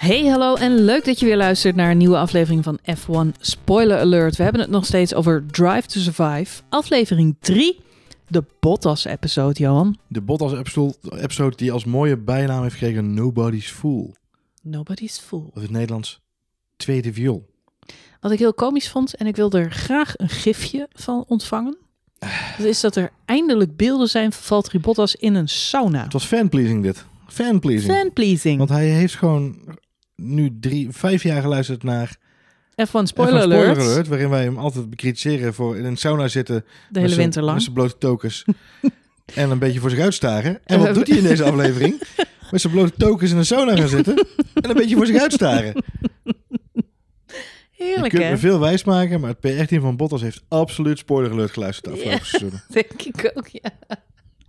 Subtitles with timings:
[0.00, 3.98] Hey, hallo en leuk dat je weer luistert naar een nieuwe aflevering van F1 Spoiler
[3.98, 4.36] Alert.
[4.36, 7.80] We hebben het nog steeds over Drive to Survive, aflevering 3,
[8.28, 9.98] de Bottas-episode, Johan.
[10.06, 14.14] De Bottas-episode die als mooie bijnaam heeft gekregen Nobody's Fool.
[14.62, 15.46] Nobody's Fool.
[15.50, 16.20] Of in het Nederlands
[16.76, 17.46] tweede viool.
[18.20, 21.76] Wat ik heel komisch vond, en ik wil er graag een gifje van ontvangen,
[22.56, 26.02] dat is dat er eindelijk beelden zijn van Valtteri Bottas in een sauna.
[26.02, 27.04] Het was fanpleasing dit.
[27.26, 27.92] Fanpleasing.
[27.92, 28.58] Fanpleasing.
[28.58, 29.56] Want hij heeft gewoon
[30.20, 32.16] nu drie, vijf jaar geluisterd naar
[32.70, 33.78] F1 Spoiler, Spoiler Alert.
[33.78, 37.54] Alert, waarin wij hem altijd bekritiseren voor in een sauna zitten De hele winter lang.
[37.54, 38.44] met zijn blote tokens
[39.34, 40.60] en een beetje voor zich uitstaren.
[40.64, 42.02] En wat doet hij in deze aflevering?
[42.50, 45.72] Met zijn blote tokens in een sauna gaan zitten en een beetje voor zich uitstaren.
[46.24, 48.30] Je Heerlijk, kunt hè?
[48.30, 51.90] me veel wijs maken, maar het PR-team van Bottas heeft absoluut Spoiler Alert geluisterd de
[51.92, 52.24] afgelopen Ja.
[52.24, 52.62] seizoenen.
[52.72, 53.70] Denk ik ook, ja.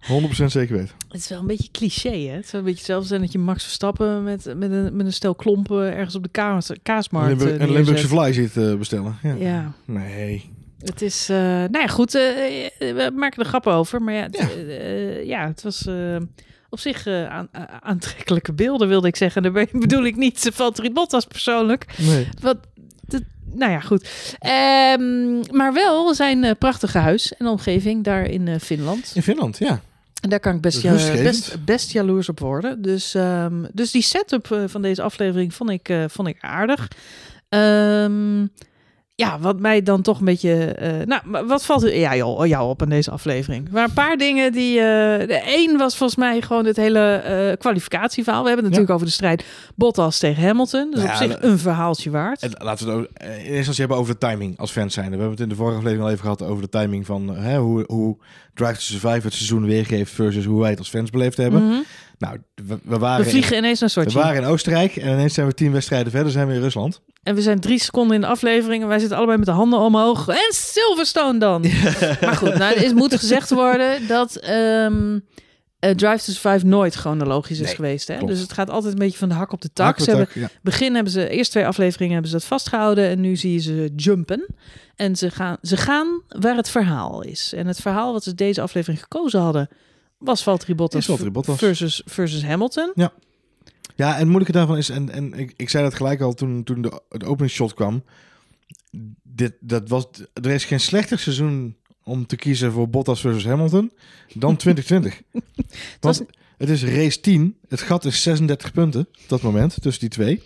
[0.02, 0.96] 100% zeker weten.
[1.07, 2.35] Het is wel een beetje cliché, hè?
[2.35, 5.13] Het zou een beetje hetzelfde zijn dat je Max Verstappen met, met, een, met een
[5.13, 9.18] stel klompen ergens op de kaas, kaasmarkt Limburg, eh, een Limburgse fly ziet eh, bestellen.
[9.24, 9.34] Ja.
[9.34, 10.49] Ja, Nee.
[10.80, 11.30] het is...
[11.30, 12.12] eh, nou ja, goed.
[12.12, 14.02] we maken er grappen over.
[14.02, 14.48] Maar ja, het, Ja.
[15.24, 15.88] ja, het was
[16.70, 17.49] op zich aan,
[17.82, 19.41] aantrekkelijke beelden, wilde ik zeggen.
[19.43, 21.86] Daarbij bedoel ik niet Valtteri Bottas persoonlijk.
[21.98, 22.27] nee.
[22.41, 22.58] Wat,
[23.08, 24.36] dat- nou ja, goed.
[24.40, 29.12] Ehm, maar wel zijn prachtige huis en omgeving daar in Finland.
[29.15, 29.82] In Finland, ja.
[30.22, 32.82] En daar kan ik best, ja, best, best jaloers op worden.
[32.82, 36.88] Dus, ehm, dus die setup eh, van deze aflevering vond ik, eh, vond ik aardig.
[37.50, 38.46] Ehm,
[39.22, 40.54] ja, wat mij dan toch een beetje...
[40.66, 43.66] eh, nou, maar wat valt er ja, joh, jou op aan deze aflevering?
[43.68, 44.80] Er waren een paar dingen die...
[44.80, 48.42] eh, de één was volgens mij gewoon het hele eh, kwalificatieverhaal.
[48.42, 49.44] We hebben het natuurlijk over de strijd
[49.76, 50.92] Bottas tegen Hamilton.
[50.92, 52.42] Dus Nou op zich een verhaaltje waard.
[52.42, 55.05] En laten we het ook, in eerste instantie hebben over de timing als fans zijn.
[55.05, 57.58] We hebben het in de vorige aflevering al even gehad over de timing van hè,
[57.58, 58.18] hoe, hoe
[58.54, 61.66] Drive to Survive het seizoen weergeeft versus hoe wij het als fans beleefd hebben.
[61.66, 61.80] Mhm.
[62.18, 64.25] Nou, we, we waren, We vliegen ineens naar in, we Sochi.
[64.25, 67.02] waren in Oostenrijk en ineens zijn we tien wedstrijden verder, zijn we in Rusland.
[67.24, 69.80] En we zijn drie seconden in de aflevering en wij zitten allebei met de handen
[69.80, 70.28] omhoog.
[70.28, 71.62] En Silverstone dan.
[72.22, 74.36] Maar goed, nou, er is, moet gezegd worden dat
[75.81, 78.08] eh, Drive to Survive nooit chronologisch is Nee, geweest.
[78.08, 78.16] Hè?
[78.16, 78.31] klopt.
[78.31, 80.00] Dus het gaat altijd een beetje van de hak op de tak.
[80.00, 80.50] Op hebben, ja.
[80.62, 83.92] begin hebben ze, eerst twee afleveringen hebben ze dat vastgehouden en nu zie je ze
[83.96, 84.46] jumpen.
[84.96, 87.54] En ze gaan, ze gaan waar het verhaal is.
[87.54, 89.70] En het verhaal wat ze deze aflevering gekozen hadden
[90.18, 91.58] was Valtteri Bottas, Valtteri Bottas.
[91.58, 92.92] Versus, versus Hamilton.
[92.96, 93.14] Ja,
[94.09, 96.81] en het moeilijke daarvan is, en, en ik, ik zei dat gelijk al toen, toen
[96.81, 98.03] de, de opening shot kwam.
[99.23, 103.91] Dit, dat was, er is geen slechter seizoen om te kiezen voor Bottas versus Hamilton
[104.34, 105.22] dan 2020.
[106.00, 107.57] was- Want het is race 10.
[107.67, 110.41] Het gat is 36 punten op dat moment tussen die twee.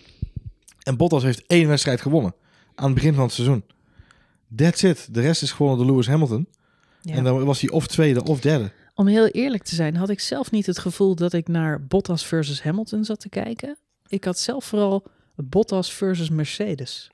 [0.82, 2.34] En Bottas heeft één wedstrijd gewonnen
[2.74, 3.64] aan het begin van het seizoen.
[4.56, 5.08] That's it.
[5.14, 6.46] De rest is gewonnen door Lewis Hamilton.
[7.02, 7.14] Ja.
[7.14, 8.72] En dan was hij of tweede of derde.
[8.96, 12.26] Om heel eerlijk te zijn, had ik zelf niet het gevoel dat ik naar Bottas
[12.26, 13.76] versus Hamilton zat te kijken.
[14.06, 17.10] Ik had zelf vooral Bottas versus Mercedes.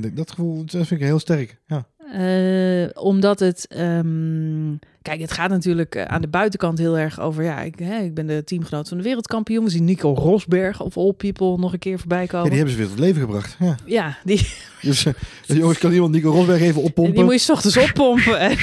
[0.00, 1.60] Denk, Dat gevoel dat vind ik heel sterk.
[1.66, 1.86] Ja.
[2.18, 3.66] Eh, omdat het.
[3.68, 7.44] ehm, kijk, het gaat natuurlijk eh, aan de buitenkant heel erg over.
[7.44, 9.64] Ja, ik, hè, ik ben de teamgenoot van de wereldkampioen.
[9.64, 12.48] We zien Nico Rosberg of All People nog een keer voorbij Ja, komen.
[12.48, 13.56] die hebben ze weer tot leven gebracht.
[13.58, 13.76] Ja.
[13.84, 14.48] Ja, die,
[14.82, 15.12] Dus, eh,
[15.46, 17.14] jongens, kan iemand Nico Rosberg even oppompen?
[17.14, 18.38] die moet je 's ochtends oppompen.
[18.48, 18.56] En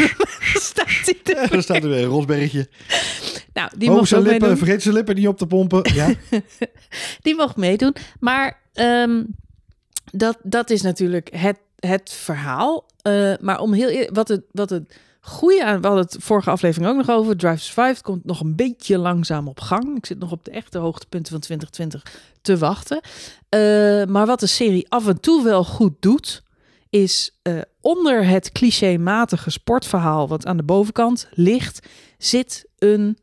[0.54, 1.42] dan staat hij er.
[1.42, 2.68] Ja, daar staat er weer een Rosbergje.
[3.54, 4.58] Nou, die mocht ook lippen, meedoen.
[4.58, 5.94] vergeet zijn lippen niet op te pompen.
[5.94, 6.14] Ja,
[7.22, 7.96] Die mocht meedoen.
[8.20, 9.24] Maar ehm,
[10.12, 12.86] dat, dat is natuurlijk het, het verhaal.
[13.02, 16.92] Eh, maar om heel wat het, wat het goede aan, we hadden het vorige aflevering
[16.92, 17.38] ook nog over.
[17.38, 19.98] Drive to komt nog een beetje langzaam op gang.
[19.98, 23.02] Ik zit nog op de echte hoogtepunten van 2020 te wachten.
[23.50, 23.60] Eh,
[24.06, 26.44] maar wat de serie af en toe wel goed doet,
[26.90, 33.18] is eh, onder het clichématige sportverhaal wat aan de bovenkant ligt, zit een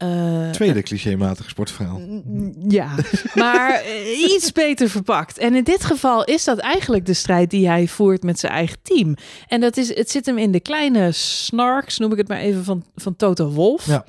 [0.00, 2.00] eh, tweede clichématige sportverhaal.
[2.68, 2.94] Ja,
[3.34, 5.38] maar eh, iets beter verpakt.
[5.38, 8.76] En in dit geval is dat eigenlijk de strijd die hij voert met zijn eigen
[8.82, 9.16] team.
[9.48, 12.64] En dat is, het zit hem in de kleine snarks, noem ik het maar even,
[12.64, 13.86] van, van Toto Wolf.
[13.86, 14.04] Ja.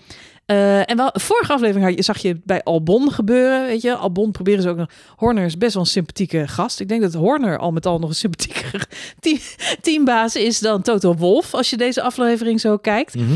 [0.45, 3.95] Eh, en wel, vorige aflevering had je, zag je het bij Albon gebeuren, weet je.
[3.95, 4.89] Albon proberen ze ook nog.
[5.15, 6.79] Horner is best wel een sympathieke gast.
[6.79, 8.79] Ik denk dat Horner al met al nog een sympathieke
[9.19, 9.37] team,
[9.81, 13.15] teambaas is dan Toto Wolf, als je deze aflevering zo kijkt.
[13.15, 13.35] Mhm.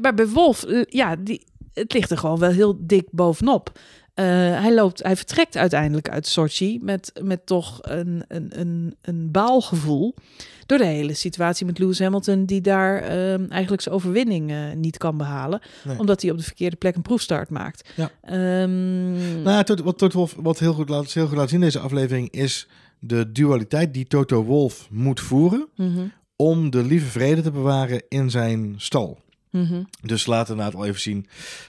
[0.00, 1.42] Maar bij Wolf, ja, die,
[1.80, 3.72] het ligt er gewoon wel heel dik bovenop.
[4.14, 4.26] Eh,
[4.60, 10.14] hij, loopt, hij vertrekt uiteindelijk uit Sochi met, met toch een, een, een, een baalgevoel.
[10.66, 14.96] Door de hele situatie met Lewis Hamilton, die daar ehm, eigenlijk zijn overwinning eh, niet
[14.96, 15.60] kan behalen.
[15.84, 15.98] Nee.
[15.98, 17.90] Omdat hij op de verkeerde plek een proefstart maakt.
[17.96, 18.10] Ja.
[18.22, 19.12] Ehm,
[19.42, 21.64] Nou, ja, Toto- wat Toto Wolf wat heel goed, laat, heel goed laat zien in
[21.64, 22.68] deze aflevering is
[22.98, 26.00] de dualiteit die Toto Wolf moet voeren mhm.
[26.36, 29.18] om de lieve vrede te bewaren in zijn stal.
[29.50, 29.82] Mhm.
[30.02, 31.26] Dus ze laten inderdaad al even zien.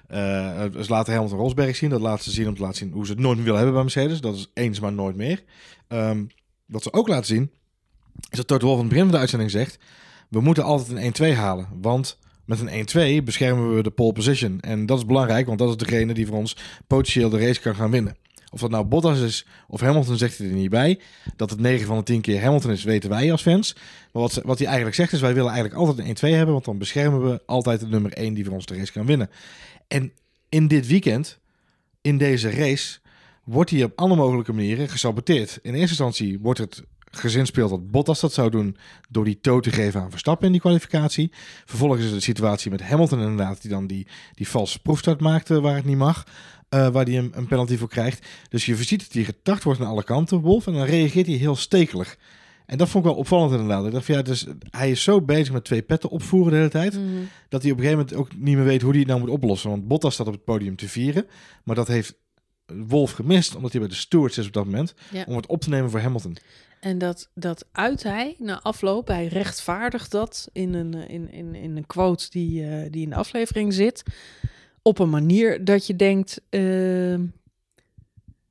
[0.08, 1.90] eh ze laten Hamilton Rosberg zien.
[1.90, 3.76] Dat laten ze zien om te laten zien hoe ze het nooit meer willen hebben
[3.76, 4.22] bij Mercedes.
[4.22, 5.44] Dat is eens maar nooit meer.
[5.88, 6.24] Ehm,
[6.66, 7.52] wat ze ook laten zien.
[8.30, 9.78] Is dat Toto Wolff aan het begin van de uitzending zegt.
[10.30, 11.68] We moeten altijd een 1-2 halen.
[11.82, 14.60] Want met een 1-2 beschermen we de pole position.
[14.60, 15.46] En dat is belangrijk.
[15.46, 16.56] Want dat is degene die voor ons
[16.88, 18.16] potentieel de race kan gaan winnen.
[18.52, 21.00] Of dat nou Bottas is of Hamilton zegt hij er niet bij.
[21.36, 23.76] Dat het 9 van de 10 keer Hamilton is, weten wij als fans.
[24.12, 26.54] Maar wat, wat hij eigenlijk zegt is, wij willen eigenlijk altijd een 1-2 hebben.
[26.54, 29.30] Want dan beschermen we altijd de nummer 1 die voor ons de race kan winnen.
[29.88, 30.12] En
[30.50, 31.40] in dit weekend,
[32.02, 33.00] in deze race,
[33.44, 35.60] wordt hij op alle mogelijke manieren gesaboteerd.
[35.62, 38.78] In eerste instantie wordt het gezinspeeld dat Bottas dat zou doen
[39.10, 41.32] door die toe te geven aan Verstappen in die kwalificatie.
[41.66, 45.76] Vervolgens is de situatie met Hamilton inderdaad, die dan die, die valse proefstart maakte waar
[45.76, 46.24] het niet mag.
[46.70, 48.28] eh, waar hij een, een penalty voor krijgt.
[48.50, 50.68] Dus je ziet dat hij getart wordt aan alle kanten, Wolf.
[50.68, 52.18] En dan reageert hij heel stekelig.
[52.66, 53.86] En dat vond ik wel opvallend inderdaad.
[53.86, 56.70] Ik dacht, van, ja, dus, hij is zo bezig met twee petten opvoeren de hele
[56.70, 56.94] tijd.
[56.94, 57.04] Mhm.
[57.50, 59.30] Dat hij op een gegeven moment ook niet meer weet hoe hij het nou moet
[59.30, 59.70] oplossen.
[59.70, 61.26] Want Bottas staat op het podium te vieren.
[61.64, 62.16] Maar dat heeft
[62.88, 64.94] Wolf gemist, omdat hij bij de stewards is op dat moment.
[65.12, 65.24] Ja.
[65.28, 66.38] Om het op te nemen voor Hamilton.
[66.82, 71.56] En dat, dat uit hij na afloop, hij rechtvaardigt dat in een, eh, in, in,
[71.56, 74.04] in een quote die, eh, die in de aflevering zit.
[74.82, 77.26] Op een manier dat je denkt, ehm,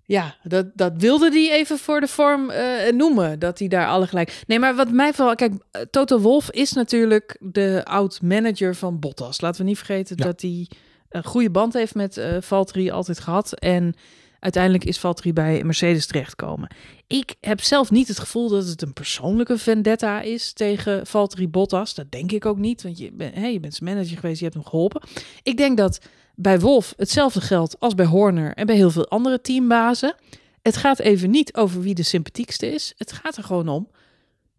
[0.02, 3.38] ja, dat, dat wilde hij even voor de vorm eh, noemen.
[3.38, 4.42] Dat hij daar alle gelijk.
[4.46, 5.34] Nee, maar wat mij vooral.
[5.34, 5.52] Kijk,
[5.90, 9.40] Toto Wolf is natuurlijk de oud-manager van Bottas.
[9.40, 10.24] Laten we niet vergeten Ja.
[10.24, 10.68] dat hij
[11.10, 13.52] een goede band heeft met eh Valtteri altijd gehad.
[13.52, 13.94] En
[14.38, 16.70] uiteindelijk is Valtteri bij Mercedes terechtgekomen.
[17.06, 21.94] Ik heb zelf niet het gevoel dat het een persoonlijke vendetta is tegen Valtteri Bottas.
[21.94, 24.44] Dat denk ik ook niet, want je, ben, hè, je bent zijn manager geweest, je
[24.44, 25.02] hebt hem geholpen.
[25.42, 26.00] Ik denk dat
[26.34, 30.14] bij Wolf hetzelfde geldt als bij Horner en bij heel veel andere teambazen.
[30.62, 32.94] Het gaat even niet over wie de sympathiekste is.
[32.96, 33.88] Het gaat er gewoon om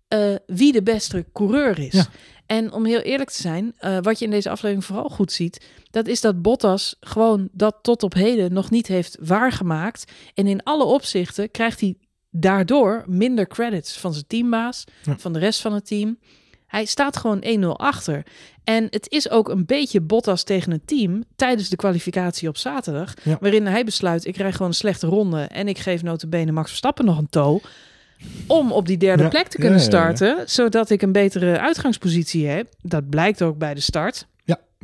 [0.08, 2.06] eh, wie de beste coureur is.
[2.52, 5.66] En om heel eerlijk te zijn, eh, wat je in deze aflevering vooral goed ziet,
[5.92, 10.12] dat is dat Bottas gewoon dat tot op heden nog niet heeft waargemaakt.
[10.34, 11.96] En in alle opzichten krijgt hij
[12.30, 15.18] daardoor minder credits van zijn teambaas, Ja.
[15.18, 16.20] van de rest van het team.
[16.68, 18.26] Hij staat gewoon 1-0 achter.
[18.64, 23.14] En het is ook een beetje Bottas tegen het team tijdens de kwalificatie op zaterdag.
[23.24, 23.38] Ja.
[23.40, 25.42] Waarin hij besluit, ik krijg gewoon een slechte ronde.
[25.42, 27.62] En ik geef notabene Max Verstappen nog een toe.
[28.48, 29.90] Om op die derde Ja, plek te kunnen ja, ja.
[29.90, 30.38] starten.
[30.46, 32.68] Zodat ik een betere uitgangspositie heb.
[32.82, 34.30] Dat blijkt ook bij de start.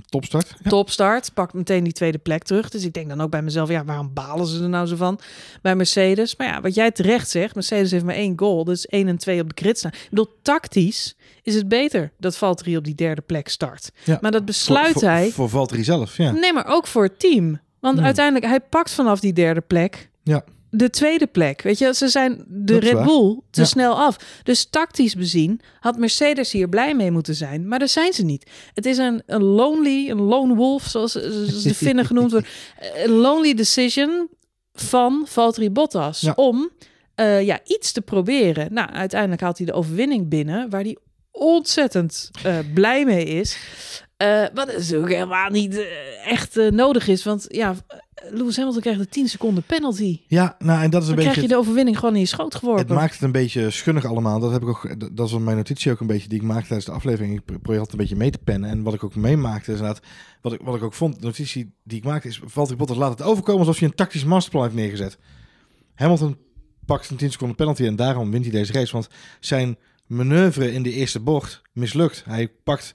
[0.05, 0.53] Topstart.
[0.63, 0.69] Ja.
[0.69, 2.69] Topstart, pakt meteen die tweede plek terug.
[2.69, 5.19] Dus ik denk dan ook bij mezelf, ja, waarom balen ze er nou zo van
[5.61, 6.35] bij Mercedes?
[6.35, 8.63] Maar ja, wat jij terecht zegt, Mercedes heeft maar één goal.
[8.63, 9.91] Dus 1 en 2 op de grid staan.
[9.93, 13.91] Ik bedoel, tactisch is het beter dat Valtteri op die derde plek start.
[14.03, 14.17] Ja.
[14.21, 15.29] Maar dat besluit voor, voor, hij...
[15.31, 16.31] Voor Valtteri zelf, ja.
[16.31, 17.59] Nee, maar ook voor het team.
[17.79, 18.05] Want Hmm.
[18.05, 20.43] uiteindelijk, hij pakt vanaf die derde plek Ja.
[20.69, 21.61] De tweede plek.
[21.61, 23.05] Weet je, ze zijn de Dat Red waar.
[23.05, 23.67] Bull te Ja.
[23.67, 24.17] snel af.
[24.43, 27.67] Dus tactisch bezien had Mercedes hier blij mee moeten zijn.
[27.67, 28.49] Maar daar zijn ze niet.
[28.73, 32.47] Het is een, een lonely, een lone wolf, zoals zoals de Finnen genoemd wordt.
[33.03, 34.29] Een lonely decision
[34.73, 36.21] van Valtteri Bottas.
[36.21, 36.33] Ja.
[36.35, 36.69] Om
[37.15, 38.73] eh, ja, iets te proberen.
[38.73, 40.69] Nou, uiteindelijk haalt hij de overwinning binnen.
[40.69, 40.97] Waar hij
[41.31, 43.57] ontzettend eh, blij mee is.
[44.17, 45.85] Eh, wat is ook helemaal niet
[46.25, 47.23] echt nodig is.
[47.23, 47.75] Want ja,
[48.29, 50.21] Lewis Hamilton krijgt een 10 seconden penalty.
[50.27, 51.41] Ja, nou en dat is een Dan krijg beetje...
[51.41, 52.95] je de overwinning gewoon in je schoot Het geworpen.
[52.95, 54.39] maakt het een beetje schunnig allemaal.
[54.39, 54.95] Dat heb ik ook.
[55.15, 57.33] Dat is wel mijn notitie ook een beetje die ik maakte tijdens de aflevering.
[57.37, 58.69] Ik pro- probeer altijd een beetje mee te pennen.
[58.69, 60.03] En wat ik ook meemaakte is inderdaad.
[60.41, 62.41] Wat ik, wat ik ook vond, de notitie die ik maakte is.
[62.45, 65.17] Valtteri Bottas laat het overkomen alsof hij een tactisch masterplan heeft neergezet.
[65.95, 66.37] Hamilton
[66.85, 68.91] pakt een 10 seconden penalty en daarom wint hij deze race.
[68.93, 69.07] Want
[69.39, 72.23] zijn manoeuvre in de eerste bocht mislukt.
[72.25, 72.93] Hij pakt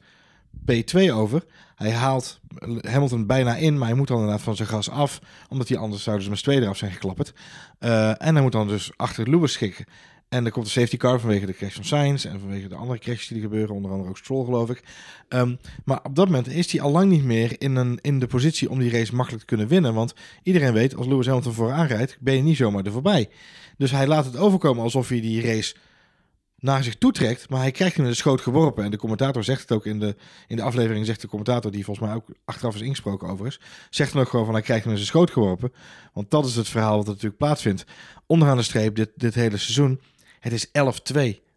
[0.60, 1.44] P2 over.
[1.74, 2.40] Hij haalt
[2.80, 5.20] Hamilton bijna in, maar hij moet dan inderdaad van zijn gas af.
[5.48, 7.32] Omdat hij anders zouden ze met z'n tweeën eraf zijn geklapperd.
[7.78, 9.84] Eh, en hij moet dan dus achter Lewis schikken.
[10.28, 12.98] En er komt een safety car vanwege de crash van Sainz en vanwege de andere
[12.98, 14.82] crashes die er gebeuren, onder andere ook Stroll geloof ik.
[15.28, 15.54] Ehm,
[15.84, 18.70] maar op dat moment is hij al lang niet meer in, een, in de positie
[18.70, 19.94] om die race makkelijk te kunnen winnen.
[19.94, 23.28] Want iedereen weet, als Lewis Hamilton vooraan rijdt, ben je niet zomaar er voorbij.
[23.76, 25.74] Dus hij laat het overkomen alsof hij die race
[26.62, 28.84] naar zich toe trekt, maar hij krijgt hem in de schoot geworpen.
[28.84, 30.16] En de commentator zegt het ook in de,
[30.46, 34.12] in de aflevering, zegt de commentator, die volgens mij ook achteraf is ingesproken overigens, zegt
[34.12, 35.72] dan ook gewoon van hij krijgt hem in zijn schoot geworpen.
[36.12, 37.84] Want dat is het verhaal er natuurlijk plaatsvindt.
[38.26, 40.00] Onderaan de streep, dit, dit hele seizoen,
[40.40, 40.70] het is 11-2.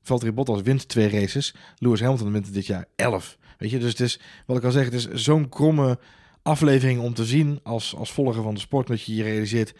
[0.01, 3.37] Valtteri Bottas wint twee races, Lewis Hamilton wint dit jaar 11.
[3.57, 5.99] Weet je, dus het is, wat ik al zeg, het is zo'n kromme
[6.41, 9.73] aflevering om te zien als, als volger van de sport, dat je je realiseert,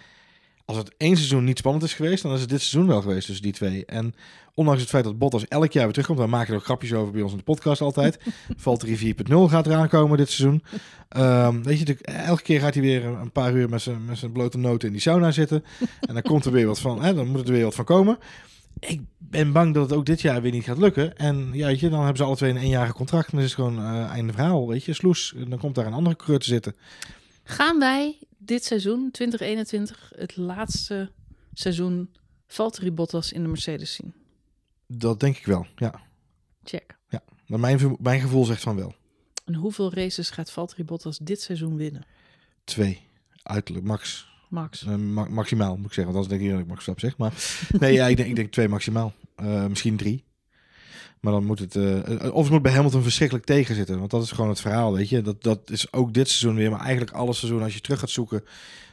[0.66, 3.26] als het één seizoen niet spannend is geweest, dan is het dit seizoen wel geweest
[3.26, 3.86] tussen die twee.
[3.86, 4.16] En
[4.54, 7.14] ondanks het feit dat Bottas elk jaar weer terugkomt, daar maken we ook grapjes over
[7.14, 8.20] bij ons in de podcast altijd.
[8.58, 10.64] Valtteri 4.0 gaat eraan komen dit seizoen.
[11.10, 14.32] Ehm, weet je, elke keer gaat hij weer een paar uur met zijn, met zijn
[14.32, 15.64] blote noten in die sauna zitten.
[16.00, 18.18] En dan komt er weer wat van, hè, dan moet er weer wat van komen.
[18.80, 21.18] ik ben bang dat het ook dit jaar weer niet gaat lukken.
[21.18, 23.26] En ja, weet je, dan hebben ze alle twee een eenjarige contract.
[23.26, 24.94] En dan is het gewoon eh einde verhaal, weet je.
[24.94, 26.76] Sloes, dan komt daar een andere coureur te zitten.
[27.48, 31.12] Gaan wij dit seizoen, 2021, het laatste
[31.54, 32.10] seizoen
[32.48, 34.14] Valtteri Bottas in de Mercedes zien?
[34.88, 36.02] Dat denk ik wel, ja.
[36.64, 36.98] Check.
[37.48, 38.96] Maar mijn, mijn gevoel zegt van wel.
[39.46, 42.06] En hoeveel races gaat Valtteri Bottas dit seizoen winnen?
[42.64, 43.02] Twee,
[43.44, 44.28] uiterlijk, max.
[44.50, 44.86] Max.
[44.86, 46.14] Eh, ma- maximaal, moet ik zeggen.
[46.14, 47.18] Want anders denk ik dat ik Max Verstappen zeg.
[47.18, 47.34] Maar
[47.82, 49.14] nee, ja, ik, denk, ik denk twee maximaal.
[49.36, 50.24] Eh, misschien drie.
[51.26, 51.76] Maar dan moet het...
[51.76, 54.00] eh, of het moet bij Hamilton verschrikkelijk tegenzitten.
[54.00, 55.22] Want dat is gewoon het verhaal, weet je.
[55.22, 56.72] Dat, dat is ook dit seizoen weer.
[56.72, 58.44] Maar eigenlijk alle seizoen als je terug gaat zoeken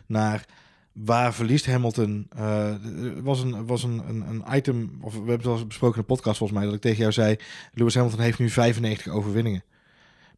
[0.06, 0.46] naar...
[0.92, 2.26] Waar verliest Hamilton?
[2.36, 6.00] Er was een, was een, een, een item, of we hebben het al besproken in
[6.00, 7.36] de podcast volgens mij, dat ik tegen jou zei,
[7.72, 9.64] Lewis Hamilton heeft nu 95 overwinningen.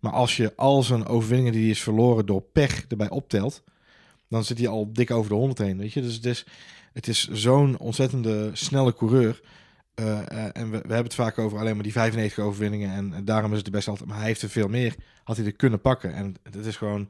[0.00, 3.62] Maar als je al zijn overwinningen die hij is verloren door pech erbij optelt,
[4.28, 6.02] dan zit hij al dik over de 100 heen, weet je.
[6.02, 6.44] Dus het
[6.92, 9.40] het is zo'n ontzettende snelle coureur.
[9.94, 12.90] Eh, eh, en we, we hebben het vaak over alleen maar die 95 overwinningen.
[12.90, 14.08] En, daarom is het de beste altijd.
[14.08, 14.94] Maar hij heeft er veel meer.
[15.24, 16.14] Had hij er kunnen pakken.
[16.14, 17.08] En het is gewoon.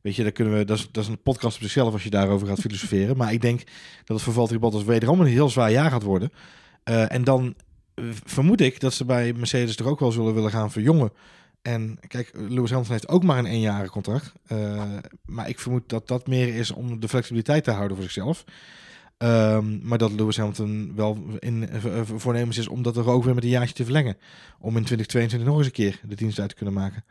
[0.00, 2.10] Weet je, daar kunnen we, dat, is, dat is een podcast op zichzelf als je
[2.10, 3.16] daarover gaat filosoferen.
[3.16, 3.58] Maar ik denk
[4.04, 6.32] dat het voor Valtteri Bottas wederom een heel zwaar jaar gaat worden.
[6.82, 7.54] Eh, en dan
[8.24, 11.12] vermoed ik dat ze bij Mercedes er ook wel zullen willen gaan verjongen.
[11.62, 14.32] En kijk, Lewis Hamilton heeft ook maar een eenjarig contract.
[15.24, 18.44] Maar ik vermoed dat dat meer is om de flexibiliteit te houden voor zichzelf.
[19.18, 23.24] Ehm, maar dat Lewis Hamilton wel in eh, vo- voornemens is om dat er ook
[23.24, 24.16] weer met een jaartje te verlengen.
[24.58, 27.04] Om in 2022 nog eens een keer de dienst uit te kunnen maken.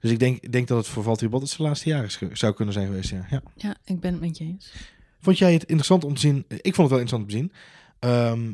[0.00, 2.86] Dus ik denk, denk dat het voor Valtteri Bottas de laatste ge- zou kunnen zijn
[2.86, 3.10] geweest.
[3.10, 3.26] Ja.
[3.30, 3.42] ja.
[3.54, 4.72] Ja, ik ben het met je eens.
[5.20, 6.44] Vond jij het interessant om te zien?
[6.48, 7.52] Ik vond het wel interessant om te zien.
[7.98, 8.48] Ehm,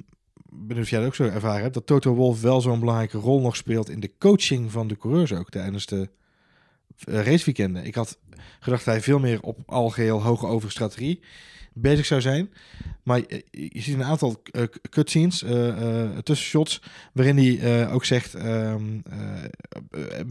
[0.60, 1.74] ik ben of jij dat ook zo ervaren hebt.
[1.74, 5.32] Dat Toto Wolff wel zo'n belangrijke rol nog speelt in de coaching van de coureurs
[5.32, 6.08] ook tijdens de
[6.98, 7.84] eh, raceweekenden.
[7.84, 8.18] Ik had
[8.60, 11.20] gedacht dat hij veel meer op algeheel hoge over strategie
[11.74, 12.50] bezig zou zijn.
[13.02, 13.18] Maar
[13.50, 18.34] je ziet een aantal eh, cutscenes, eh tussenshots, waarin hij ook zegt...
[18.34, 18.74] eh,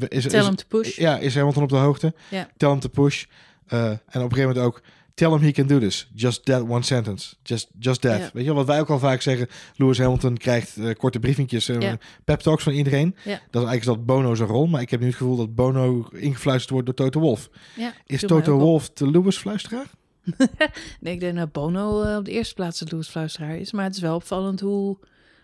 [0.08, 0.98] is, Tell is- hem to push.
[0.98, 2.14] ja, is Hamilton op de hoogte?
[2.30, 2.50] Ja.
[2.58, 3.24] Tell him to push.
[3.68, 4.82] En op een gegeven moment ook...
[5.16, 6.10] Tell him he can do this.
[6.16, 7.36] Just that one sentence.
[7.44, 8.32] Just, just that.
[8.34, 9.48] Weet je wat wij ook al vaak zeggen.
[9.76, 11.98] Lewis Hamilton krijgt korte briefingjes Ja.
[12.24, 13.16] pep talks van iedereen.
[13.24, 14.68] Dat is eigenlijk dat Bono zijn rol.
[14.68, 17.50] Maar ik heb nu het gevoel dat Bono ingefluisterd wordt door Toto Wolff.
[17.76, 18.60] Ja, Is Toto op.
[18.60, 19.86] Wolff de Lewis fluisteraar?
[21.00, 23.72] Nee, ik denk dat Bono eh, op de eerste plaats de Louis Fluisteraar is.
[23.72, 24.98] Maar het is wel opvallend hoe,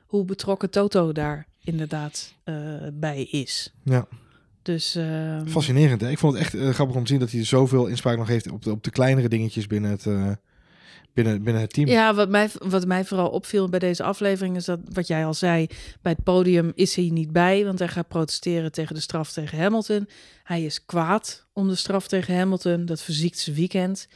[0.06, 2.56] hoe betrokken Toto daar inderdaad eh,
[2.94, 3.74] bij is.
[3.84, 4.08] Ja,
[4.62, 6.02] Dus ehm, fascinerend.
[6.02, 6.10] Hè?
[6.10, 8.52] Ik vond het echt eh, grappig om te zien dat hij zoveel inspraak nog heeft
[8.52, 10.04] op de, op de kleinere dingetjes binnen het,
[11.14, 11.88] binnen, binnen het team.
[11.88, 15.34] ja, wat mij, wat mij vooral opviel bij deze aflevering is dat, wat jij al
[15.34, 15.68] zei,
[16.02, 19.58] bij het podium is hij niet bij, want hij gaat protesteren tegen de straf tegen
[19.58, 20.10] Hamilton.
[20.44, 24.08] Hij is kwaad om de straf tegen Hamilton, dat verziekt zijn weekend.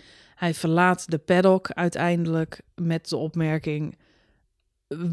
[0.44, 3.98] Hij verlaat de paddock uiteindelijk met de opmerking,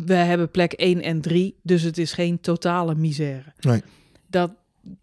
[0.05, 3.53] we hebben plek 1 en 3, dus het is geen totale misère.
[3.61, 3.83] Nee.
[4.27, 4.53] Dat,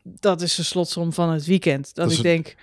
[0.04, 1.96] dat is de slotsom van het weekend.
[1.96, 2.56] Dat, ik het- denk,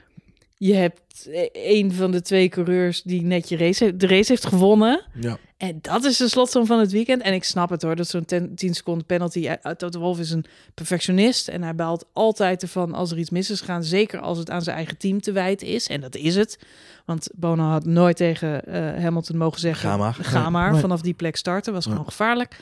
[0.66, 4.33] je hebt e- een van de twee coureurs die net je race, heeft- de race
[4.33, 5.02] heeft gewonnen.
[5.21, 5.38] Ja.
[5.56, 7.23] En dat is de slotsom van het weekend.
[7.23, 9.47] En ik snap het hoor, dat zo'n 10 10 seconden penalty.
[9.49, 10.44] Eh, Toto Wolff is een
[10.75, 13.85] perfectionist en hij baalt altijd ervan als er iets mis is gegaan.
[13.85, 15.87] Zeker als het aan zijn eigen team te wijten is.
[15.87, 16.59] En dat is het.
[17.04, 19.88] Want Bono had nooit tegen eh, Hamilton mogen zeggen...
[19.88, 20.14] Ga maar.
[20.21, 20.80] Ga maar, nee.
[20.80, 21.73] vanaf die plek starten.
[21.73, 22.56] Was gewoon gevaarlijk.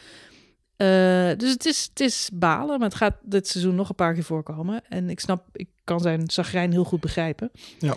[0.77, 4.15] Eh, dus het is, het is balen, maar het gaat dit seizoen nog een paar
[4.15, 4.83] keer voorkomen.
[4.89, 7.51] En ik snap, ik kan zijn zagrijn heel goed begrijpen.
[7.79, 7.97] Ja.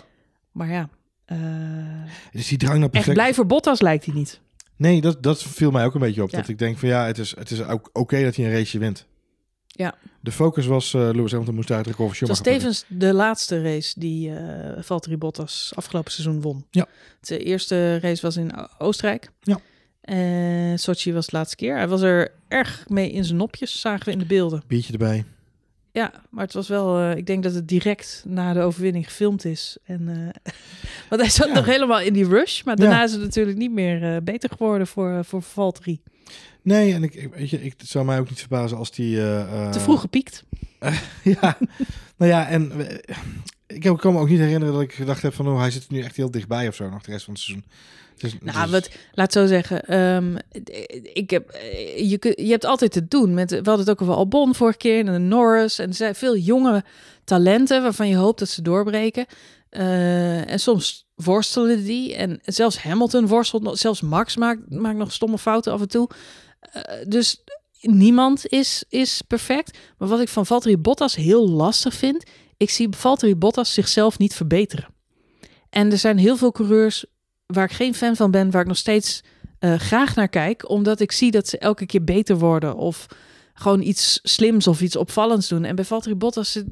[0.52, 0.88] Maar ja,
[1.24, 1.38] eh,
[2.32, 3.16] Dus die drang naar echt perfect...
[3.16, 4.40] blij voor Bottas lijkt hij niet.
[4.76, 6.30] Nee, dat, dat viel mij ook een beetje op.
[6.30, 6.36] Ja.
[6.36, 8.78] Dat ik denk van ja, het is, het is ook oké dat hij een raceje
[8.78, 9.06] wint.
[9.66, 9.94] Ja.
[10.20, 14.00] De focus was, eh Lewis Hamilton moest uit record Het was tevens de laatste race
[14.00, 14.32] die
[14.78, 16.66] Valtteri Bottas afgelopen seizoen won.
[16.70, 16.86] Ja.
[17.20, 19.30] De eerste race was in Oostenrijk.
[19.40, 19.60] Ja.
[20.06, 21.76] En Sochi was de laatste keer.
[21.76, 24.62] Hij was er erg mee in zijn nopjes, zagen we in de beelden.
[24.66, 25.24] Biertje erbij.
[25.92, 26.98] Ja, maar het was wel...
[26.98, 29.76] eh, ik denk dat het direct na de overwinning gefilmd is.
[29.84, 30.52] En, eh,
[31.10, 31.54] want hij zat Ja.
[31.54, 32.62] nog helemaal in die rush.
[32.62, 33.04] Maar daarna Ja.
[33.04, 36.00] is het natuurlijk niet meer beter geworden voor, voor Valtteri.
[36.62, 39.16] Nee, en ik, ik, weet je, ik, zou mij ook niet verbazen als die...
[39.70, 40.44] Te vroeg gepiekt.
[41.40, 41.58] ja,
[42.16, 42.72] nou ja, en
[43.66, 45.48] ik heb- kan me ook niet herinneren dat ik gedacht heb van...
[45.48, 47.64] oh, hij zit nu echt heel dichtbij of zo nog de rest van het seizoen.
[48.18, 49.82] Het Nou, is- wat, laat zo zeggen.
[49.84, 50.36] ehm,
[51.12, 53.50] ik heb, eh, je, je hebt altijd te doen met.
[53.50, 55.78] We hadden het ook over Albon vorige keer en Norris.
[55.78, 56.84] En er zijn veel jonge
[57.24, 59.26] talenten waarvan je hoopt dat ze doorbreken.
[59.70, 62.14] Eh, en soms worstelen die.
[62.14, 63.78] En zelfs Hamilton worstelt nog.
[63.78, 66.08] Zelfs Max maakt, maakt nog stomme fouten af en toe.
[66.60, 67.42] Eh, dus
[67.80, 69.78] niemand is, is perfect.
[69.98, 72.24] Maar wat ik van Valtteri Bottas heel lastig vind.
[72.56, 74.88] Ik zie Valtteri Bottas zichzelf niet verbeteren.
[75.70, 77.04] En er zijn heel veel coureurs
[77.46, 79.22] waar ik geen fan van ben, waar ik nog steeds
[79.58, 80.68] eh, graag naar kijk.
[80.68, 82.76] Omdat ik zie dat ze elke keer beter worden.
[82.76, 83.06] Of
[83.54, 85.64] gewoon iets slims of iets opvallends doen.
[85.64, 86.66] En bij Valtteri Bottas zit,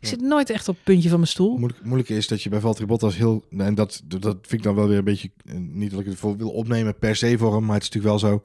[0.00, 1.56] ik zit nooit echt op het puntje van mijn stoel.
[1.58, 3.44] Moeilijk, moeilijk is dat je bij Valtteri Bottas heel...
[3.58, 5.30] En dat, dat vind ik dan wel weer een beetje...
[5.44, 7.64] eh, Niet dat ik het voor wil opnemen per se voor hem.
[7.64, 8.42] Maar het is natuurlijk wel zo...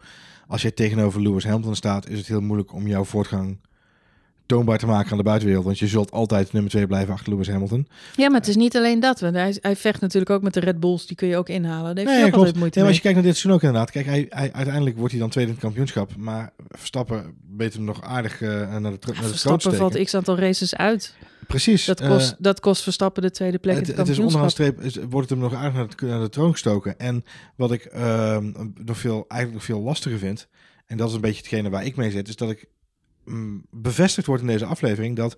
[0.48, 2.10] Als je tegenover Lewis Hamilton staat...
[2.10, 3.60] is het heel moeilijk om jouw voortgang
[4.48, 5.66] toonbaar te maken aan de buitenwereld.
[5.66, 7.88] Want je zult altijd nummer twee blijven achter Lewis Hamilton.
[8.16, 9.20] Ja, maar het is niet alleen dat.
[9.20, 11.06] Want hij, hij vecht natuurlijk ook met de Red Bulls.
[11.08, 11.96] Die kun je ook inhalen.
[11.96, 12.56] Daar heeft Nee, klopt.
[12.56, 13.92] moeite Nee, maar als je kijkt naar dit seizoen ook inderdaad.
[13.92, 16.16] Kijk, hij, hij, uiteindelijk wordt hij dan tweede in het kampioenschap.
[16.18, 20.14] Maar Verstappen weet hem nog aardig eh, naar de, tro- naar de Verstappen valt x
[20.16, 21.16] aantal races uit.
[21.48, 21.86] Precies.
[21.86, 24.50] Dat eh, kost, dat kost Verstappen de tweede plek in het, het het is onderaan
[24.50, 24.90] kampioenschap.
[24.92, 27.00] streep, wordt het hem nog aardig naar, het- naar de troon gestoken.
[27.00, 27.24] En
[27.56, 28.52] wat ik ehm,
[28.86, 30.48] nog veel, eigenlijk nog veel lastiger vind,
[30.86, 32.66] en dat is een beetje hetgene waar ik mee zit, is dat ik
[33.72, 35.38] bevestigd word in deze aflevering dat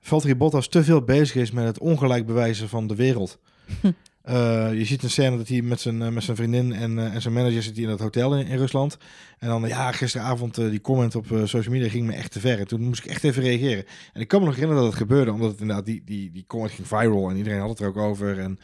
[0.00, 3.38] Valtteri Bottas te veel bezig is met het ongelijk bewijzen van de wereld.
[4.28, 7.14] Eh, je ziet een scène dat hij met zijn, eh, met zijn vriendin en, eh,
[7.14, 8.98] en zijn manager zit hij in dat hotel in, in Rusland.
[9.38, 12.58] En dan, ja, gisteravond die comment op social media ging me echt te ver.
[12.58, 13.84] En toen moest ik echt even reageren.
[14.12, 16.44] En ik kan me nog herinneren dat het gebeurde, omdat het inderdaad, die, die, die
[16.46, 18.38] comment ging viral en iedereen had het er ook over.
[18.38, 18.58] En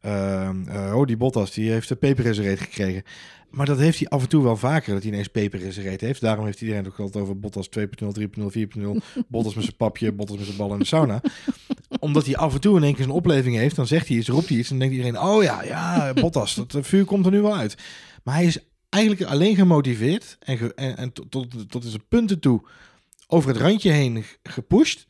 [0.00, 3.02] ehm, eh, oh, die Bottas, die heeft de peper in zijn reet gekregen.
[3.50, 5.86] Maar dat heeft hij af en toe wel vaker, dat hij ineens peper in zijn
[5.86, 6.20] reet heeft.
[6.20, 9.24] Daarom heeft iedereen het ook altijd over Bottas 2.0, 3.0, 4.0.
[9.28, 11.20] Bottas met zijn papje, Bottas met zijn bal in de sauna.
[12.00, 14.28] Omdat hij af en toe in één keer zijn opleving heeft, dan zegt hij iets,
[14.28, 14.70] roept hij iets.
[14.70, 17.56] En dan denkt iedereen, oh ja, ja, Bottas, dat eh, vuur komt er nu wel
[17.56, 17.76] uit.
[18.22, 18.58] Maar hij is
[18.88, 22.62] eigenlijk alleen gemotiveerd en, ge- en, en tot, tot, tot zijn punten toe
[23.26, 25.06] over het randje heen gepusht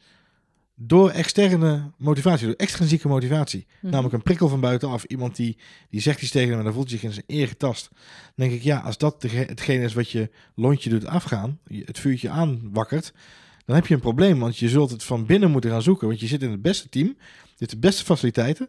[0.77, 3.67] door externe motivatie, door extrinsieke motivatie.
[3.81, 3.93] Mhm.
[3.93, 5.05] Namelijk een prikkel van buitenaf.
[5.05, 5.57] Iemand die,
[5.91, 7.89] die zegt iets tegen hem en dan voelt hij zich in zijn eer getast.
[7.93, 8.01] Dan
[8.35, 13.13] denk ik, ja, als dat hetgene is wat je lontje doet afgaan, het vuurtje aanwakkert,
[13.65, 14.39] dan heb je een probleem.
[14.39, 16.09] Want je zult het van binnen moeten gaan zoeken.
[16.09, 17.07] Want je zit in het beste team,
[17.45, 18.69] je hebt de beste faciliteiten.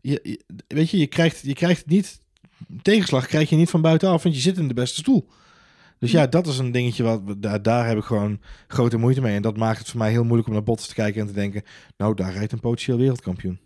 [0.00, 2.20] Je, je- weet je, je krijgt, je krijgt niet,
[2.82, 5.28] tegenslag krijg je niet van buitenaf, want je zit in de beste stoel.
[5.98, 9.36] Dus ja, dat is een dingetje wat daar, daar heb ik gewoon grote moeite mee.
[9.36, 11.32] En dat maakt het voor mij heel moeilijk om naar Bottas te kijken en te
[11.32, 11.62] denken,
[11.96, 13.60] nou, daar rijdt een potentieel wereldkampioen.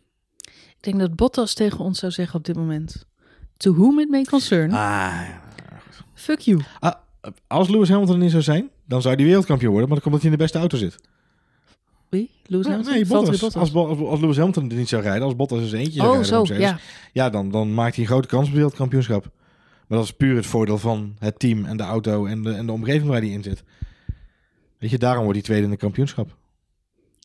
[0.46, 3.06] Ik denk dat Bottas tegen ons zou zeggen op dit moment.
[3.56, 5.20] To whom it may concern, Ah,
[6.14, 6.60] fuck you.
[6.80, 6.92] Ah,
[7.46, 10.22] als Lewis Hamilton er niet zou zijn, dan zou hij wereldkampioen worden, maar dan komt
[10.22, 11.00] dat hij in de beste auto zit.
[12.08, 12.30] Wie?
[12.46, 12.94] Lewis Ja, Hamilton?
[12.94, 13.60] nee, Valtteri Bottas.
[13.60, 16.10] Als, Bo- als, Lewis Hamilton er niet zou rijden, als Bottas eens eentje zou Oh,
[16.12, 16.78] rijden zo, op Mercedes, ja.
[17.12, 19.22] ja, dan, dan maakt hij een grote kans op wereldkampioenschap.
[19.88, 22.66] Maar dat is puur het voordeel van het team en de auto en de, en
[22.66, 23.62] de omgeving waar hij in zit.
[24.78, 26.26] Weet je, daarom wordt hij tweede in de kampioenschap.
[26.28, 26.34] Ik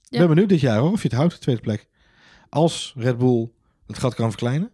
[0.10, 0.20] Ja.
[0.20, 1.88] ben benieuwd dit jaar hoor, of je het houdt, de tweede plek.
[2.50, 3.50] Als Red Bull
[3.88, 4.72] het gat kan verkleinen.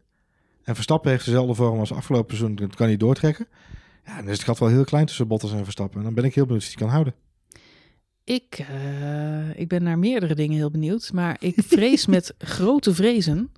[0.63, 3.47] En Verstappen heeft dezelfde vorm als afgelopen seizoen, dat kan hij doortrekken.
[4.05, 5.97] Ja, dan is het gat wel heel klein tussen Bottas en Verstappen.
[5.97, 7.13] En dan ben ik heel benieuwd of hij het kan houden.
[8.23, 11.11] Ik, eh, ik ben naar meerdere dingen heel benieuwd.
[11.13, 13.51] Maar ik vrees met grote vrezen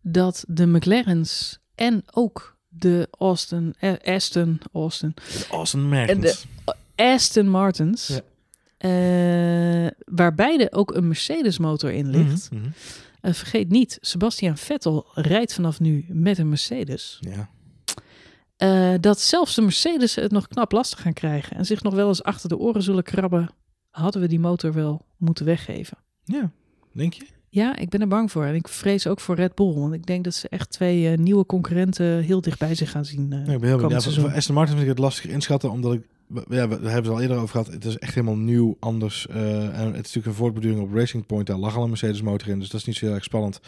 [0.00, 5.14] dat de McLaren's en ook de Austin, eh, Aston, Austin,
[5.50, 6.36] Austin En de-
[6.96, 8.20] Aston Martins, Ja.
[8.78, 12.50] eh, waar beide ook een Mercedes motor in ligt.
[12.50, 12.70] Mhm, mhm.
[13.20, 17.18] En vergeet niet, Sebastian Vettel rijdt vanaf nu met een Mercedes.
[17.20, 17.50] Ja.
[18.56, 22.08] Eh, dat zelfs de Mercedes het nog knap lastig gaan krijgen en zich nog wel
[22.08, 23.48] eens achter de oren zullen krabben.
[23.90, 25.98] Hadden we die motor wel moeten weggeven?
[26.24, 26.50] ja,
[26.92, 27.26] denk je?
[27.48, 28.44] Ja, ik ben er bang voor.
[28.44, 29.74] En ik vrees ook voor Red Bull.
[29.74, 33.04] Want ik denk dat ze echt twee eh, nieuwe concurrenten heel dicht bij zich gaan
[33.04, 33.32] zien.
[33.32, 34.04] eh Ja, ik ben heel benieuwd.
[34.04, 36.02] Ja, voor, Aston Martin vind ik het lastig inschatten, omdat ik...
[36.48, 37.66] Ja, we hebben het al eerder over gehad.
[37.66, 39.26] Het is echt helemaal nieuw, anders.
[39.26, 41.46] en het is natuurlijk een voortborduring op Racing Point.
[41.46, 43.60] Daar lag al een Mercedes motor in, dus dat is niet zo heel erg spannend.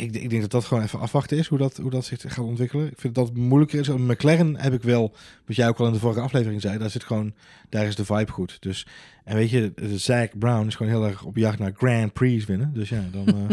[0.00, 2.44] Ik, ik denk dat dat gewoon even afwachten is, hoe dat, hoe dat zich gaat
[2.44, 2.86] ontwikkelen.
[2.86, 3.88] Ik vind dat moeilijker is.
[3.88, 5.14] McLaren heb ik wel,
[5.46, 7.34] wat jij ook al in de vorige aflevering zei, daar zit gewoon,
[7.68, 8.56] daar is de vibe goed.
[8.60, 8.86] Dus,
[9.24, 12.72] en weet je, Zack Brown is gewoon heel erg op jacht naar Grand Prix winnen.
[12.74, 13.34] Dus ja, dan...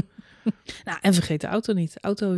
[0.86, 1.94] Nou, en vergeet de auto niet.
[1.94, 2.34] De auto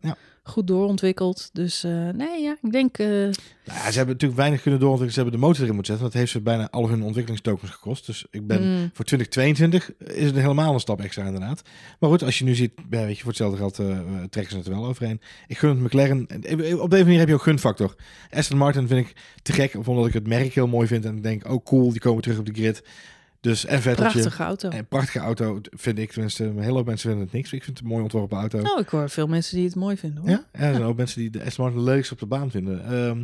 [0.00, 0.16] Ja.
[0.42, 1.50] goed doorontwikkeld.
[1.52, 2.98] Dus eh, nee, ja, ik denk...
[2.98, 3.32] eh, Nou
[3.64, 5.12] ja, ze hebben natuurlijk weinig kunnen doorontwikkelen.
[5.12, 6.10] Ze hebben de motor erin moeten zetten.
[6.12, 8.06] Dat heeft ze bijna al hun ontwikkelingstokens gekost.
[8.06, 11.62] Dus ik ben mm, voor 2022 is het helemaal een stap extra inderdaad.
[11.98, 13.74] Maar goed, als je nu ziet, ja, weet je, voor hetzelfde geld
[14.30, 15.20] trekken ze het er wel overheen.
[15.46, 16.26] Ik gun het McLaren.
[16.26, 17.94] en Op deze manier heb je ook gunfactor.
[18.30, 21.04] Aston Martin vind ik te gek, omdat ik het merk heel mooi vind.
[21.04, 22.82] En ik denk, oh cool, die komen terug op de grid.
[23.40, 24.20] Dus en Vetteltje.
[24.20, 24.68] prachtige auto.
[24.68, 26.44] En prachtige auto vind ik tenminste.
[26.44, 27.52] Een hele hoop mensen vinden het niks.
[27.52, 28.60] Ik vind het een mooi ontworpen auto.
[28.60, 30.20] Nou, ik hoor veel mensen die het mooi vinden.
[30.20, 30.30] Hoor.
[30.30, 32.84] Ja, er zijn ook mensen die de Aston Martin leukst op de baan vinden.
[32.84, 33.22] Ehm,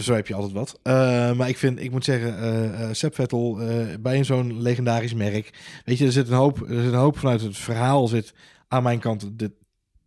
[0.00, 0.78] zo heb je altijd wat.
[0.82, 0.92] Eh,
[1.32, 5.52] maar ik vind, ik moet zeggen, eh, Sepp Vettel eh, bij zo'n legendarisch merk.
[5.84, 8.34] Weet je, er zit een hoop, er zit een hoop vanuit het verhaal zit
[8.68, 9.52] aan mijn kant de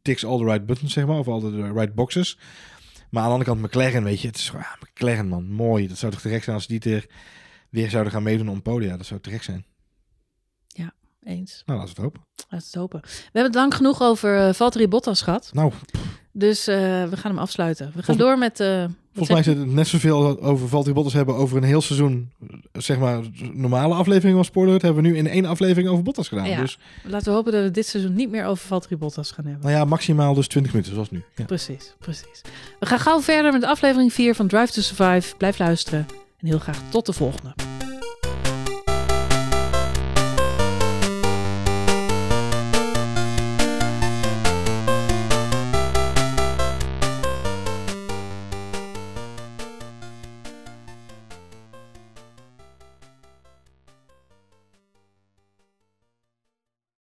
[0.01, 2.37] ticks all the right buttons zeg maar, of all the right boxes.
[3.09, 5.87] Maar aan de andere kant McLaren, weet je, het is gewoon ja, McLaren man, mooi.
[5.87, 7.05] Dat zou toch te gek zijn als die er
[7.69, 8.97] weer zouden gaan meedoen om podia.
[8.97, 9.65] Dat zou te gek zijn.
[11.23, 11.63] Eens.
[11.65, 12.27] Nou, laten we het hopen.
[12.35, 12.99] Laten we het hopen.
[13.01, 15.49] We hebben het lang genoeg over eh Valtteri Bottas gehad.
[15.53, 15.71] Nou,
[16.31, 16.75] Dus eh,
[17.09, 17.85] we gaan hem afsluiten.
[17.85, 18.59] We gaan Volgens- door met...
[18.59, 21.81] eh, volgens Volgens mij zit het net zoveel over Valtteri Bottas hebben over een heel
[21.81, 22.31] seizoen,
[22.71, 23.21] zeg maar,
[23.53, 24.81] normale aflevering van Spoiler.
[24.81, 26.49] hebben we nu in één aflevering over Bottas gedaan.
[26.49, 26.61] Ja.
[26.61, 29.63] Dus, Laten we hopen dat we dit seizoen niet meer over Valtteri Bottas gaan hebben.
[29.63, 31.23] nou ja, maximaal dus 20 minuten, zoals nu.
[31.35, 31.45] Ja.
[31.45, 32.41] Precies, precies.
[32.79, 35.35] We gaan gauw verder met aflevering 4 van Drive to Survive.
[35.37, 36.05] Blijf luisteren
[36.37, 37.76] en heel graag tot de volgende.